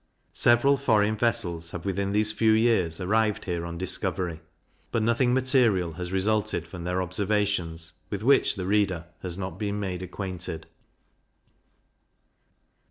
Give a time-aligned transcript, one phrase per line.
[0.33, 4.41] Several foreign vessels have within these few years arrived here on discovery;
[4.91, 9.79] but nothing material has resulted from their observations, with which the reader has not been
[9.79, 10.65] made acquainted.